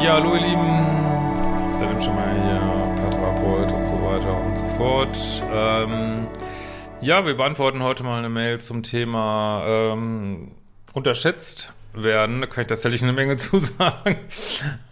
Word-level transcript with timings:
Ja, 0.00 0.14
hallo 0.14 0.34
ihr 0.34 0.40
Lieben. 0.40 1.60
Christian 1.60 1.90
Imschemeier 1.90 2.32
hier, 2.32 3.02
Paartherapeut 3.02 3.70
und 3.70 3.86
so 3.86 4.00
weiter 4.00 4.34
und 4.46 4.56
so 4.56 4.66
fort. 4.78 5.42
Ähm, 5.52 6.26
ja, 7.02 7.26
wir 7.26 7.34
beantworten 7.36 7.82
heute 7.82 8.02
mal 8.02 8.18
eine 8.18 8.30
Mail 8.30 8.62
zum 8.62 8.82
Thema 8.82 9.62
ähm, 9.66 10.52
unterschätzt 10.94 11.74
werden. 11.92 12.40
Da 12.40 12.46
kann 12.46 12.62
ich 12.62 12.68
tatsächlich 12.68 13.02
eine 13.02 13.12
Menge 13.12 13.36
zu 13.36 13.58
sagen. 13.58 14.16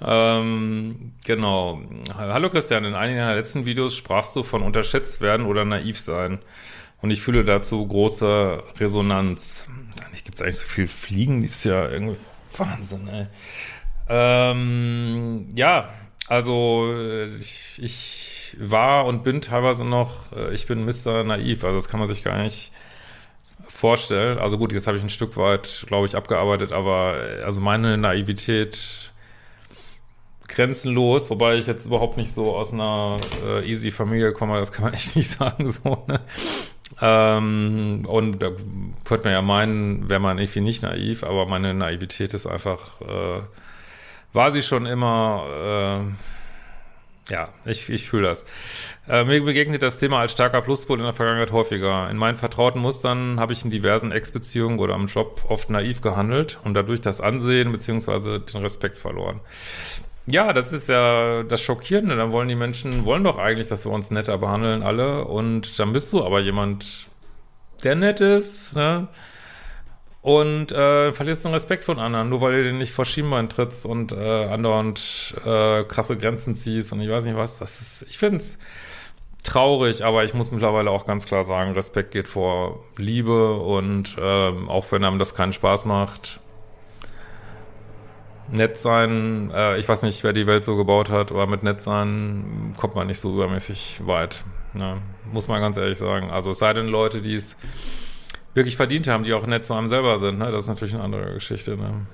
ähm, 0.04 1.14
genau. 1.24 1.80
Hallo 2.14 2.50
Christian, 2.50 2.84
in 2.84 2.94
einigen 2.94 3.18
deiner 3.18 3.34
letzten 3.34 3.64
Videos 3.64 3.96
sprachst 3.96 4.36
du 4.36 4.42
von 4.42 4.60
unterschätzt 4.60 5.22
werden 5.22 5.46
oder 5.46 5.64
naiv 5.64 5.98
sein. 5.98 6.38
Und 7.00 7.10
ich 7.10 7.22
fühle 7.22 7.44
dazu 7.44 7.86
große 7.86 8.62
Resonanz. 8.78 9.68
Nicht 10.10 10.26
gibt 10.26 10.34
es 10.34 10.42
eigentlich 10.42 10.56
so 10.56 10.66
viel 10.66 10.86
Fliegen, 10.86 11.42
ist 11.44 11.64
ja 11.64 11.88
irgendwie 11.88 12.18
Wahnsinn, 12.56 13.08
ey. 13.08 13.26
Ähm, 14.08 15.48
ja, 15.54 15.90
also 16.26 16.94
ich, 17.38 17.80
ich 17.82 18.56
war 18.58 19.06
und 19.06 19.24
bin 19.24 19.40
teilweise 19.40 19.84
noch, 19.84 20.32
äh, 20.32 20.54
ich 20.54 20.66
bin 20.66 20.84
Mr. 20.84 21.24
Naiv, 21.24 21.64
also 21.64 21.76
das 21.76 21.88
kann 21.88 22.00
man 22.00 22.08
sich 22.08 22.24
gar 22.24 22.42
nicht 22.42 22.72
vorstellen. 23.66 24.38
Also 24.38 24.58
gut, 24.58 24.72
jetzt 24.72 24.86
habe 24.86 24.96
ich 24.96 25.02
ein 25.02 25.10
Stück 25.10 25.36
weit, 25.36 25.84
glaube 25.86 26.06
ich, 26.06 26.16
abgearbeitet, 26.16 26.72
aber 26.72 27.16
äh, 27.22 27.42
also 27.42 27.60
meine 27.60 27.96
Naivität 27.98 29.12
grenzenlos, 30.48 31.30
wobei 31.30 31.56
ich 31.56 31.66
jetzt 31.66 31.86
überhaupt 31.86 32.16
nicht 32.16 32.32
so 32.32 32.56
aus 32.56 32.72
einer 32.72 33.18
äh, 33.46 33.70
easy 33.70 33.90
Familie 33.90 34.32
komme, 34.32 34.58
das 34.58 34.72
kann 34.72 34.84
man 34.84 34.94
echt 34.94 35.14
nicht 35.14 35.30
sagen 35.30 35.68
so. 35.68 36.04
Ne? 36.08 36.20
Ähm, 37.00 38.04
und 38.08 38.42
da 38.42 38.50
könnte 39.04 39.28
man 39.28 39.32
ja 39.32 39.42
meinen, 39.42 40.08
wäre 40.08 40.20
man 40.20 40.38
irgendwie 40.38 40.60
nicht 40.60 40.82
naiv, 40.82 41.22
aber 41.22 41.46
meine 41.46 41.74
Naivität 41.74 42.34
ist 42.34 42.46
einfach 42.46 43.00
äh, 43.02 43.40
war 44.32 44.50
sie 44.50 44.62
schon 44.62 44.86
immer, 44.86 46.06
äh, 47.28 47.32
ja, 47.32 47.48
ich, 47.64 47.88
ich 47.88 48.08
fühle 48.08 48.28
das. 48.28 48.44
Äh, 49.08 49.24
mir 49.24 49.42
begegnet 49.42 49.82
das 49.82 49.98
Thema 49.98 50.20
als 50.20 50.32
starker 50.32 50.62
Pluspol 50.62 50.98
in 50.98 51.04
der 51.04 51.12
Vergangenheit 51.12 51.52
häufiger. 51.52 52.08
In 52.10 52.16
meinen 52.16 52.36
vertrauten 52.36 52.80
Mustern 52.80 53.40
habe 53.40 53.52
ich 53.52 53.64
in 53.64 53.70
diversen 53.70 54.12
Ex-Beziehungen 54.12 54.78
oder 54.78 54.94
am 54.94 55.06
Job 55.06 55.44
oft 55.48 55.70
naiv 55.70 56.00
gehandelt 56.00 56.58
und 56.64 56.74
dadurch 56.74 57.00
das 57.00 57.20
Ansehen 57.20 57.72
beziehungsweise 57.72 58.40
den 58.40 58.62
Respekt 58.62 58.98
verloren. 58.98 59.40
Ja, 60.30 60.52
das 60.52 60.74
ist 60.74 60.90
ja 60.90 61.42
das 61.42 61.62
Schockierende. 61.62 62.16
Dann 62.16 62.32
wollen 62.32 62.48
die 62.48 62.54
Menschen, 62.54 63.06
wollen 63.06 63.24
doch 63.24 63.38
eigentlich, 63.38 63.68
dass 63.68 63.86
wir 63.86 63.92
uns 63.92 64.10
netter 64.10 64.36
behandeln, 64.36 64.82
alle. 64.82 65.24
Und 65.24 65.78
dann 65.78 65.92
bist 65.92 66.12
du 66.12 66.22
aber 66.22 66.40
jemand, 66.40 67.06
der 67.82 67.94
nett 67.94 68.20
ist, 68.20 68.76
ne? 68.76 69.08
Und 70.28 70.72
äh, 70.72 71.10
verlierst 71.12 71.46
den 71.46 71.52
Respekt 71.52 71.84
von 71.84 71.98
anderen, 71.98 72.28
nur 72.28 72.42
weil 72.42 72.52
du 72.52 72.64
den 72.64 72.76
nicht 72.76 72.92
vor 72.92 73.06
Schienbein 73.06 73.48
trittst 73.48 73.86
und 73.86 74.12
äh, 74.12 74.44
andauernd 74.44 75.34
äh, 75.42 75.84
krasse 75.84 76.18
Grenzen 76.18 76.54
ziehst 76.54 76.92
und 76.92 77.00
ich 77.00 77.08
weiß 77.08 77.24
nicht 77.24 77.38
was. 77.38 77.58
Das 77.58 77.80
ist, 77.80 78.04
ich 78.10 78.18
finde 78.18 78.36
es 78.36 78.58
traurig, 79.42 80.04
aber 80.04 80.24
ich 80.24 80.34
muss 80.34 80.50
mittlerweile 80.50 80.90
auch 80.90 81.06
ganz 81.06 81.24
klar 81.24 81.44
sagen, 81.44 81.72
Respekt 81.72 82.10
geht 82.10 82.28
vor 82.28 82.84
Liebe 82.98 83.54
und 83.54 84.18
ähm, 84.20 84.68
auch 84.68 84.92
wenn 84.92 85.02
einem 85.02 85.18
das 85.18 85.34
keinen 85.34 85.54
Spaß 85.54 85.86
macht, 85.86 86.40
nett 88.52 88.76
sein, 88.76 89.50
äh, 89.54 89.78
ich 89.78 89.88
weiß 89.88 90.02
nicht, 90.02 90.24
wer 90.24 90.34
die 90.34 90.46
Welt 90.46 90.62
so 90.62 90.76
gebaut 90.76 91.08
hat, 91.08 91.30
aber 91.30 91.46
mit 91.46 91.62
nett 91.62 91.80
sein 91.80 92.74
kommt 92.76 92.94
man 92.94 93.06
nicht 93.06 93.20
so 93.20 93.32
übermäßig 93.32 94.02
weit. 94.04 94.44
Ne? 94.74 94.98
Muss 95.32 95.48
man 95.48 95.62
ganz 95.62 95.78
ehrlich 95.78 95.96
sagen. 95.96 96.30
Also 96.30 96.50
es 96.50 96.58
sei 96.58 96.74
denn 96.74 96.88
Leute, 96.88 97.22
die 97.22 97.34
es 97.34 97.56
wirklich 98.54 98.76
verdient 98.76 99.06
haben, 99.06 99.24
die 99.24 99.32
auch 99.34 99.46
nett 99.46 99.64
zu 99.64 99.74
einem 99.74 99.88
selber 99.88 100.18
sind. 100.18 100.38
Ne? 100.38 100.50
Das 100.50 100.64
ist 100.64 100.68
natürlich 100.68 100.94
eine 100.94 101.04
andere 101.04 101.34
Geschichte. 101.34 101.76
Ne? 101.76 102.06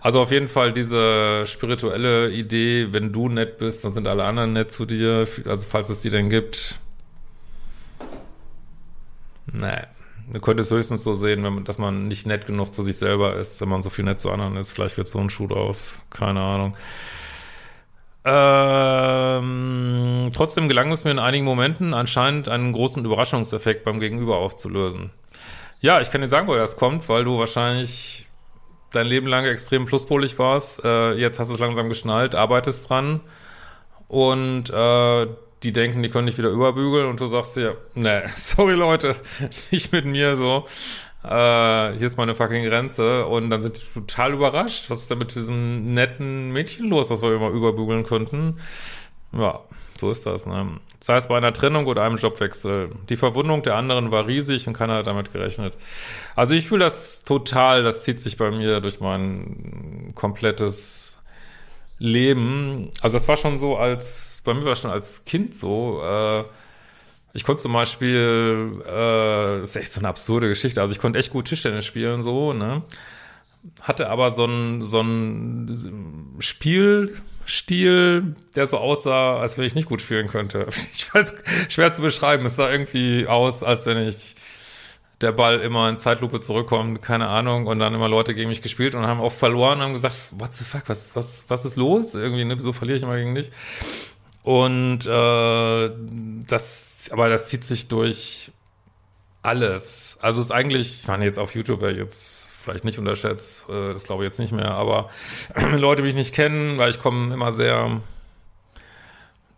Also 0.00 0.20
auf 0.20 0.30
jeden 0.30 0.48
Fall 0.48 0.72
diese 0.72 1.44
spirituelle 1.46 2.30
Idee, 2.30 2.88
wenn 2.92 3.12
du 3.12 3.28
nett 3.28 3.58
bist, 3.58 3.84
dann 3.84 3.92
sind 3.92 4.06
alle 4.06 4.24
anderen 4.24 4.52
nett 4.52 4.70
zu 4.70 4.86
dir. 4.86 5.26
Also 5.46 5.66
falls 5.68 5.88
es 5.88 6.02
die 6.02 6.10
denn 6.10 6.30
gibt. 6.30 6.78
Nee. 9.50 9.82
Du 10.32 10.40
könntest 10.40 10.70
höchstens 10.70 11.02
so 11.02 11.14
sehen, 11.14 11.42
man, 11.42 11.64
dass 11.64 11.76
man 11.76 12.08
nicht 12.08 12.26
nett 12.26 12.46
genug 12.46 12.72
zu 12.72 12.82
sich 12.82 12.96
selber 12.96 13.34
ist, 13.36 13.60
wenn 13.60 13.68
man 13.68 13.82
so 13.82 13.90
viel 13.90 14.04
nett 14.04 14.20
zu 14.20 14.30
anderen 14.30 14.56
ist. 14.56 14.72
Vielleicht 14.72 14.96
wird 14.96 15.06
so 15.06 15.18
ein 15.18 15.28
Schuh 15.28 15.48
aus. 15.48 16.00
Keine 16.10 16.40
Ahnung. 16.40 16.76
Ähm, 18.24 18.63
trotzdem 20.34 20.68
gelang 20.68 20.92
es 20.92 21.04
mir 21.04 21.10
in 21.10 21.18
einigen 21.18 21.44
Momenten 21.44 21.94
anscheinend 21.94 22.48
einen 22.48 22.72
großen 22.72 23.04
Überraschungseffekt 23.04 23.84
beim 23.84 24.00
Gegenüber 24.00 24.36
aufzulösen. 24.36 25.10
Ja, 25.80 26.00
ich 26.00 26.10
kann 26.10 26.20
dir 26.20 26.28
sagen, 26.28 26.46
woher 26.46 26.60
das 26.60 26.76
kommt, 26.76 27.08
weil 27.08 27.24
du 27.24 27.38
wahrscheinlich 27.38 28.26
dein 28.92 29.06
Leben 29.06 29.26
lang 29.26 29.44
extrem 29.44 29.86
pluspolig 29.86 30.38
warst. 30.38 30.84
Äh, 30.84 31.14
jetzt 31.14 31.38
hast 31.38 31.48
du 31.48 31.54
es 31.54 31.60
langsam 31.60 31.88
geschnallt, 31.88 32.34
arbeitest 32.34 32.88
dran 32.88 33.20
und 34.08 34.70
äh, 34.70 35.26
die 35.62 35.72
denken, 35.72 36.02
die 36.02 36.10
können 36.10 36.26
dich 36.26 36.38
wieder 36.38 36.50
überbügeln 36.50 37.06
und 37.06 37.20
du 37.20 37.26
sagst 37.26 37.56
dir, 37.56 37.76
nee, 37.94 38.22
sorry 38.36 38.74
Leute, 38.74 39.16
nicht 39.70 39.92
mit 39.92 40.04
mir 40.04 40.36
so 40.36 40.66
äh, 41.24 41.96
hier 41.96 42.06
ist 42.06 42.18
meine 42.18 42.34
fucking 42.34 42.64
Grenze. 42.64 43.26
Und 43.26 43.50
dann 43.50 43.62
sind 43.62 43.78
die 43.78 44.00
total 44.00 44.34
überrascht. 44.34 44.90
Was 44.90 45.02
ist 45.02 45.10
denn 45.10 45.18
mit 45.18 45.34
diesem 45.34 45.94
netten 45.94 46.52
Mädchen 46.52 46.88
los, 46.88 47.10
was 47.10 47.22
wir 47.22 47.34
immer 47.34 47.48
überbügeln 47.48 48.04
könnten? 48.04 48.58
Ja, 49.36 49.60
so 49.98 50.10
ist 50.10 50.26
das, 50.26 50.46
ne? 50.46 50.80
Sei 51.00 51.16
es 51.16 51.28
bei 51.28 51.36
einer 51.36 51.52
Trennung 51.52 51.86
oder 51.86 52.02
einem 52.02 52.16
Jobwechsel. 52.16 52.90
Die 53.08 53.16
Verwundung 53.16 53.62
der 53.62 53.76
anderen 53.76 54.10
war 54.10 54.26
riesig 54.26 54.66
und 54.66 54.74
keiner 54.74 54.94
hat 54.94 55.06
damit 55.06 55.32
gerechnet. 55.32 55.74
Also 56.34 56.54
ich 56.54 56.66
fühle 56.66 56.84
das 56.84 57.24
total, 57.24 57.82
das 57.82 58.04
zieht 58.04 58.20
sich 58.20 58.36
bei 58.36 58.50
mir 58.50 58.80
durch 58.80 59.00
mein 59.00 60.12
komplettes 60.14 61.20
Leben. 61.98 62.90
Also 63.00 63.18
das 63.18 63.28
war 63.28 63.36
schon 63.36 63.58
so 63.58 63.76
als, 63.76 64.40
bei 64.44 64.54
mir 64.54 64.64
war 64.64 64.76
schon 64.76 64.90
als 64.90 65.24
Kind 65.24 65.54
so, 65.54 66.00
äh, 66.02 66.44
ich 67.36 67.42
konnte 67.42 67.62
zum 67.62 67.72
Beispiel, 67.72 68.80
äh, 68.86 69.60
das 69.60 69.70
ist 69.70 69.76
echt 69.76 69.92
so 69.92 70.00
eine 70.00 70.08
absurde 70.08 70.48
Geschichte, 70.48 70.80
also 70.80 70.92
ich 70.92 71.00
konnte 71.00 71.18
echt 71.18 71.32
gut 71.32 71.46
Tischtennis 71.46 71.84
spielen, 71.84 72.22
so, 72.22 72.52
ne? 72.52 72.82
Hatte 73.80 74.08
aber 74.10 74.30
so 74.30 74.44
ein, 74.44 74.82
so 74.82 75.00
ein 75.00 76.36
Spielstil, 77.46 78.34
der 78.56 78.66
so 78.66 78.78
aussah, 78.78 79.38
als 79.38 79.58
wenn 79.58 79.64
ich 79.64 79.74
nicht 79.74 79.88
gut 79.88 80.00
spielen 80.00 80.28
könnte. 80.28 80.66
Ich 80.94 81.12
weiß, 81.14 81.34
schwer 81.68 81.92
zu 81.92 82.02
beschreiben. 82.02 82.46
Es 82.46 82.56
sah 82.56 82.70
irgendwie 82.70 83.26
aus, 83.26 83.62
als 83.62 83.86
wenn 83.86 83.98
ich 83.98 84.36
der 85.20 85.32
Ball 85.32 85.60
immer 85.60 85.88
in 85.88 85.98
Zeitlupe 85.98 86.40
zurückkommt, 86.40 87.02
keine 87.02 87.28
Ahnung, 87.28 87.66
und 87.66 87.78
dann 87.78 87.94
immer 87.94 88.08
Leute 88.08 88.34
gegen 88.34 88.48
mich 88.48 88.62
gespielt 88.62 88.94
und 88.94 89.06
haben 89.06 89.20
oft 89.20 89.38
verloren 89.38 89.78
und 89.78 89.84
haben 89.84 89.92
gesagt, 89.94 90.16
what 90.32 90.52
the 90.52 90.64
fuck, 90.64 90.82
was, 90.88 91.14
was, 91.14 91.46
was 91.48 91.64
ist 91.64 91.76
los? 91.76 92.14
Irgendwie, 92.14 92.44
ne, 92.44 92.58
wieso 92.58 92.72
verliere 92.72 92.96
ich 92.96 93.02
immer 93.02 93.16
gegen 93.16 93.34
dich? 93.34 93.50
Und 94.42 95.06
äh, 95.06 95.90
das, 96.46 97.10
aber 97.12 97.28
das 97.28 97.48
zieht 97.48 97.64
sich 97.64 97.88
durch 97.88 98.50
alles. 99.44 100.18
Also 100.20 100.40
es 100.40 100.46
ist 100.46 100.52
eigentlich, 100.52 101.00
ich 101.02 101.06
meine 101.06 101.24
jetzt 101.24 101.38
auf 101.38 101.54
YouTube 101.54 101.80
wer 101.80 101.92
jetzt 101.92 102.50
vielleicht 102.50 102.84
nicht 102.84 102.98
unterschätzt, 102.98 103.68
äh, 103.68 103.92
das 103.92 104.04
glaube 104.04 104.24
ich 104.24 104.28
jetzt 104.28 104.38
nicht 104.38 104.52
mehr, 104.52 104.70
aber 104.70 105.10
Leute 105.72 106.02
mich 106.02 106.14
nicht 106.14 106.34
kennen, 106.34 106.78
weil 106.78 106.90
ich 106.90 107.00
komme 107.00 107.32
immer 107.34 107.52
sehr 107.52 108.00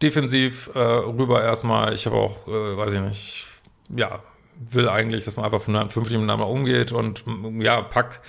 defensiv 0.02 0.70
äh, 0.74 0.78
rüber 0.78 1.42
erstmal. 1.42 1.94
Ich 1.94 2.06
habe 2.06 2.16
auch, 2.16 2.48
äh, 2.48 2.76
weiß 2.76 2.92
ich 2.92 3.00
nicht, 3.00 3.46
ja, 3.94 4.20
will 4.58 4.88
eigentlich, 4.88 5.24
dass 5.24 5.36
man 5.36 5.44
einfach 5.44 5.60
vernünftig 5.62 6.12
miteinander 6.12 6.48
umgeht 6.48 6.92
und 6.92 7.24
ja, 7.58 7.82
pack 7.82 8.20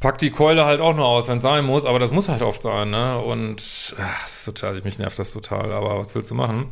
pack 0.00 0.18
die 0.18 0.30
Keule 0.30 0.64
halt 0.64 0.80
auch 0.80 0.94
nur 0.94 1.06
aus, 1.06 1.28
wenn 1.28 1.38
es 1.38 1.42
sein 1.42 1.64
muss, 1.64 1.84
aber 1.84 1.98
das 1.98 2.12
muss 2.12 2.28
halt 2.28 2.42
oft 2.42 2.62
sein, 2.62 2.90
ne? 2.90 3.18
Und 3.18 3.94
ach, 4.00 4.26
ist 4.26 4.44
total, 4.44 4.80
mich 4.82 4.98
nervt 4.98 5.18
das 5.18 5.32
total, 5.32 5.72
aber 5.72 5.98
was 5.98 6.14
willst 6.14 6.30
du 6.30 6.34
machen? 6.34 6.66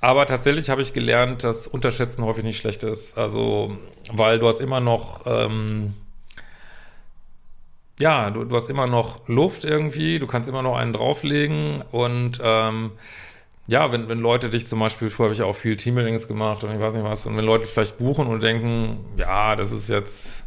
Aber 0.00 0.26
tatsächlich 0.26 0.70
habe 0.70 0.82
ich 0.82 0.92
gelernt, 0.92 1.44
dass 1.44 1.66
Unterschätzen 1.66 2.24
häufig 2.24 2.44
nicht 2.44 2.58
schlecht 2.58 2.82
ist. 2.82 3.16
Also, 3.18 3.76
weil 4.12 4.38
du 4.38 4.46
hast 4.46 4.60
immer 4.60 4.80
noch, 4.80 5.22
ähm, 5.26 5.94
ja, 7.98 8.30
du, 8.30 8.44
du 8.44 8.54
hast 8.54 8.68
immer 8.68 8.86
noch 8.86 9.26
Luft 9.28 9.64
irgendwie, 9.64 10.18
du 10.18 10.26
kannst 10.26 10.48
immer 10.48 10.62
noch 10.62 10.76
einen 10.76 10.92
drauflegen 10.92 11.82
und 11.90 12.38
ähm, 12.42 12.92
ja, 13.66 13.90
wenn, 13.92 14.08
wenn 14.08 14.18
Leute 14.18 14.50
dich 14.50 14.66
zum 14.66 14.80
Beispiel, 14.80 15.08
vorher 15.08 15.30
habe 15.30 15.34
ich 15.34 15.42
auch 15.42 15.56
viel 15.56 15.76
Teambuildings 15.76 16.28
gemacht 16.28 16.64
und 16.64 16.74
ich 16.74 16.80
weiß 16.80 16.94
nicht 16.94 17.04
was, 17.04 17.24
und 17.26 17.36
wenn 17.36 17.44
Leute 17.44 17.66
vielleicht 17.66 17.98
buchen 17.98 18.26
und 18.26 18.42
denken, 18.42 18.98
ja, 19.16 19.56
das 19.56 19.72
ist 19.72 19.88
jetzt, 19.88 20.43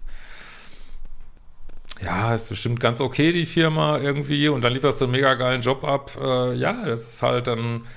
ja, 2.03 2.33
ist 2.33 2.49
bestimmt 2.49 2.79
ganz 2.79 3.01
okay, 3.01 3.31
die 3.31 3.45
Firma 3.45 3.97
irgendwie, 3.97 4.49
und 4.49 4.61
dann 4.61 4.73
lieferst 4.73 5.01
du 5.01 5.05
einen 5.05 5.13
mega 5.13 5.33
geilen 5.35 5.61
Job 5.61 5.83
ab, 5.83 6.11
äh, 6.21 6.53
ja, 6.55 6.85
das 6.85 7.13
ist 7.13 7.23
halt 7.23 7.47
dann, 7.47 7.87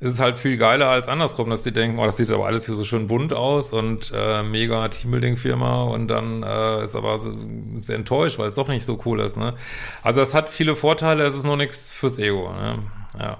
ist 0.00 0.14
es 0.14 0.20
halt 0.20 0.38
viel 0.38 0.56
geiler 0.56 0.88
als 0.88 1.08
andersrum, 1.08 1.50
dass 1.50 1.62
die 1.62 1.72
denken, 1.72 1.98
oh, 1.98 2.04
das 2.04 2.16
sieht 2.16 2.30
aber 2.30 2.46
alles 2.46 2.66
hier 2.66 2.74
so 2.74 2.84
schön 2.84 3.06
bunt 3.06 3.32
aus 3.32 3.72
und 3.72 4.12
äh, 4.14 4.42
mega 4.42 4.88
Teambuilding-Firma 4.88 5.84
und 5.84 6.08
dann 6.08 6.42
äh, 6.42 6.82
ist 6.82 6.96
aber 6.96 7.16
so, 7.18 7.32
ist 7.78 7.90
enttäuscht, 7.90 8.38
weil 8.38 8.48
es 8.48 8.56
doch 8.56 8.68
nicht 8.68 8.84
so 8.84 9.00
cool 9.04 9.20
ist, 9.20 9.36
ne? 9.36 9.54
Also 10.02 10.20
es 10.20 10.34
hat 10.34 10.48
viele 10.48 10.74
Vorteile, 10.76 11.24
es 11.24 11.34
ist 11.34 11.44
nur 11.44 11.56
nichts 11.56 11.94
fürs 11.94 12.18
Ego, 12.18 12.52
ne? 12.52 12.78
Ja. 13.18 13.38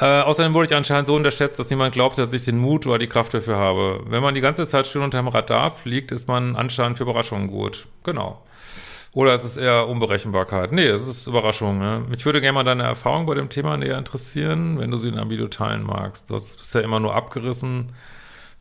Äh, 0.00 0.22
außerdem 0.22 0.54
wurde 0.54 0.66
ich 0.66 0.74
anscheinend 0.74 1.06
so 1.06 1.14
unterschätzt, 1.14 1.58
dass 1.58 1.68
niemand 1.68 1.92
glaubt, 1.92 2.16
dass 2.16 2.32
ich 2.32 2.46
den 2.46 2.56
Mut 2.56 2.86
oder 2.86 2.98
die 2.98 3.06
Kraft 3.06 3.34
dafür 3.34 3.56
habe. 3.56 4.02
Wenn 4.06 4.22
man 4.22 4.34
die 4.34 4.40
ganze 4.40 4.66
Zeit 4.66 4.86
still 4.86 5.02
unterm 5.02 5.28
Radar 5.28 5.70
fliegt, 5.70 6.10
ist 6.10 6.26
man 6.26 6.56
anscheinend 6.56 6.96
für 6.96 7.04
Überraschungen 7.04 7.48
gut. 7.48 7.86
Genau. 8.02 8.42
Oder 9.12 9.34
ist 9.34 9.44
es 9.44 9.56
eher 9.58 9.88
Unberechenbarkeit? 9.88 10.72
Nee, 10.72 10.86
es 10.86 11.06
ist 11.06 11.26
Überraschung. 11.26 11.78
Ne? 11.78 12.02
Mich 12.08 12.24
würde 12.24 12.40
gerne 12.40 12.54
mal 12.54 12.64
deine 12.64 12.84
Erfahrung 12.84 13.26
bei 13.26 13.34
dem 13.34 13.50
Thema 13.50 13.76
näher 13.76 13.98
interessieren, 13.98 14.78
wenn 14.78 14.90
du 14.90 14.96
sie 14.96 15.08
in 15.08 15.18
einem 15.18 15.30
Video 15.30 15.48
teilen 15.48 15.82
magst. 15.82 16.30
Du 16.30 16.34
hast 16.34 16.56
bisher 16.56 16.82
immer 16.82 17.00
nur 17.00 17.14
abgerissen, 17.14 17.92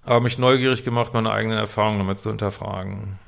aber 0.04 0.20
mich 0.20 0.40
neugierig 0.40 0.84
gemacht, 0.84 1.14
meine 1.14 1.32
eigenen 1.32 1.58
Erfahrungen 1.58 2.00
damit 2.00 2.20
zu 2.20 2.30
hinterfragen. 2.30 3.20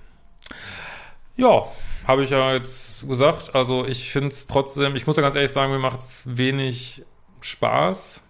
Ja, 1.38 1.66
habe 2.08 2.24
ich 2.24 2.31
ja 2.31 2.54
jetzt 2.54 3.08
gesagt. 3.08 3.56
Also 3.56 3.86
ich 3.86 4.12
finde 4.12 4.30
es 4.30 4.48
trotzdem, 4.48 4.96
ich 4.96 5.08
muss 5.08 5.16
ja 5.16 5.22
ganz 5.22 5.36
ehrlich 5.36 5.52
sagen, 5.52 5.72
mir 5.72 5.80
macht 5.80 6.00
es 6.00 6.24
wenig 6.25 7.04
Spaß. 7.41 8.21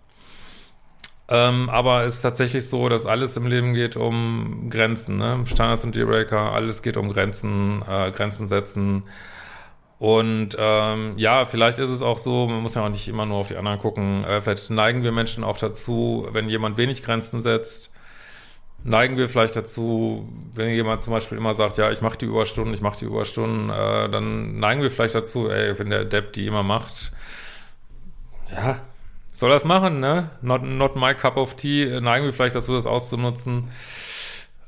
Ähm, 1.27 1.69
aber 1.69 2.03
es 2.03 2.15
ist 2.15 2.21
tatsächlich 2.21 2.67
so, 2.67 2.89
dass 2.89 3.05
alles 3.05 3.37
im 3.37 3.47
Leben 3.47 3.73
geht 3.73 3.95
um 3.95 4.69
Grenzen, 4.69 5.17
ne? 5.17 5.43
Standards 5.45 5.83
und 5.85 5.95
Dealbreaker, 5.95 6.51
alles 6.51 6.81
geht 6.81 6.97
um 6.97 7.11
Grenzen, 7.13 7.81
äh, 7.87 8.11
Grenzen 8.11 8.49
setzen. 8.49 9.03
Und 9.97 10.57
ähm, 10.57 11.13
ja, 11.17 11.45
vielleicht 11.45 11.79
ist 11.79 11.91
es 11.91 12.01
auch 12.01 12.17
so, 12.17 12.47
man 12.47 12.61
muss 12.61 12.75
ja 12.75 12.83
auch 12.83 12.89
nicht 12.89 13.07
immer 13.07 13.25
nur 13.25 13.37
auf 13.37 13.47
die 13.47 13.55
anderen 13.55 13.79
gucken. 13.79 14.23
Äh, 14.25 14.41
vielleicht 14.41 14.71
neigen 14.71 15.03
wir 15.03 15.11
Menschen 15.11 15.43
auch 15.43 15.57
dazu, 15.57 16.27
wenn 16.31 16.49
jemand 16.49 16.77
wenig 16.77 17.03
Grenzen 17.03 17.39
setzt, 17.39 17.91
neigen 18.83 19.15
wir 19.17 19.29
vielleicht 19.29 19.55
dazu, 19.55 20.27
wenn 20.53 20.69
jemand 20.69 21.01
zum 21.01 21.13
Beispiel 21.13 21.37
immer 21.37 21.53
sagt, 21.53 21.77
ja, 21.77 21.91
ich 21.91 22.01
mache 22.01 22.17
die 22.17 22.25
Überstunden, 22.25 22.73
ich 22.73 22.81
mache 22.81 22.97
die 22.99 23.05
Überstunden, 23.05 23.69
äh, 23.69 24.09
dann 24.09 24.59
neigen 24.59 24.81
wir 24.81 24.89
vielleicht 24.89 25.15
dazu, 25.15 25.49
ey, 25.49 25.77
wenn 25.79 25.89
der 25.89 26.03
Depp 26.05 26.33
die 26.33 26.47
immer 26.47 26.63
macht, 26.63 27.11
ja, 28.51 28.79
soll 29.41 29.49
das 29.49 29.65
machen, 29.65 29.99
ne? 29.99 30.29
Not, 30.43 30.61
not 30.61 30.95
my 30.95 31.15
cup 31.15 31.35
of 31.35 31.55
tea. 31.55 31.99
Neigen 31.99 32.25
wir 32.25 32.31
vielleicht 32.31 32.55
dazu, 32.55 32.73
das 32.73 32.85
auszunutzen. 32.85 33.71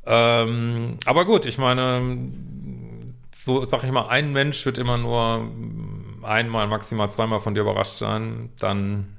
Ähm, 0.03 0.97
aber 1.05 1.25
gut, 1.25 1.45
ich 1.45 1.59
meine, 1.59 2.31
so 3.31 3.63
sag 3.65 3.83
ich 3.83 3.91
mal, 3.91 4.07
ein 4.07 4.33
Mensch 4.33 4.65
wird 4.65 4.79
immer 4.79 4.97
nur 4.97 5.47
einmal, 6.23 6.65
maximal 6.65 7.07
zweimal 7.11 7.39
von 7.39 7.53
dir 7.53 7.61
überrascht 7.61 7.97
sein. 7.97 8.49
Dann 8.57 9.15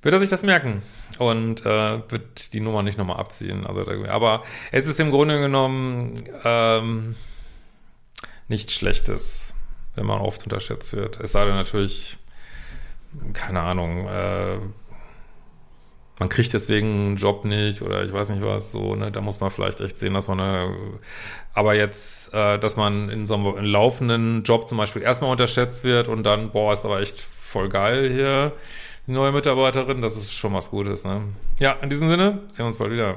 wird 0.00 0.14
er 0.14 0.20
sich 0.20 0.30
das 0.30 0.44
merken 0.44 0.82
und 1.18 1.66
äh, 1.66 2.08
wird 2.08 2.52
die 2.54 2.60
Nummer 2.60 2.84
nicht 2.84 2.98
nochmal 2.98 3.18
abziehen. 3.18 3.66
Also, 3.66 3.84
aber 4.06 4.44
es 4.70 4.86
ist 4.86 5.00
im 5.00 5.10
Grunde 5.10 5.40
genommen 5.40 6.22
ähm, 6.44 7.16
nichts 8.46 8.74
Schlechtes, 8.74 9.54
wenn 9.96 10.06
man 10.06 10.20
oft 10.20 10.44
unterschätzt 10.44 10.94
wird. 10.94 11.18
Es 11.18 11.32
sei 11.32 11.46
denn 11.46 11.56
natürlich, 11.56 12.16
keine 13.32 13.60
Ahnung, 13.60 14.06
äh, 14.06 14.58
man 16.18 16.28
kriegt 16.28 16.52
deswegen 16.52 16.86
einen 16.86 17.16
Job 17.16 17.44
nicht 17.44 17.82
oder 17.82 18.04
ich 18.04 18.12
weiß 18.12 18.30
nicht 18.30 18.42
was, 18.42 18.70
so, 18.72 18.94
ne, 18.94 19.10
da 19.10 19.20
muss 19.20 19.40
man 19.40 19.50
vielleicht 19.50 19.80
echt 19.80 19.96
sehen, 19.96 20.14
dass 20.14 20.28
man 20.28 20.40
eine, 20.40 20.76
aber 21.52 21.74
jetzt, 21.74 22.32
äh, 22.32 22.58
dass 22.58 22.76
man 22.76 23.08
in 23.08 23.26
so 23.26 23.34
einem 23.34 23.64
laufenden 23.64 24.42
Job 24.44 24.68
zum 24.68 24.78
Beispiel 24.78 25.02
erstmal 25.02 25.32
unterschätzt 25.32 25.84
wird 25.84 26.08
und 26.08 26.22
dann, 26.22 26.50
boah, 26.50 26.72
ist 26.72 26.84
aber 26.84 27.00
echt 27.00 27.20
voll 27.20 27.68
geil 27.68 28.08
hier, 28.08 28.52
die 29.06 29.12
neue 29.12 29.32
Mitarbeiterin, 29.32 30.00
das 30.00 30.16
ist 30.16 30.32
schon 30.32 30.54
was 30.54 30.70
Gutes, 30.70 31.04
ne. 31.04 31.22
Ja, 31.58 31.72
in 31.82 31.90
diesem 31.90 32.08
Sinne, 32.08 32.42
sehen 32.50 32.64
wir 32.64 32.66
uns 32.66 32.78
bald 32.78 32.92
wieder. 32.92 33.16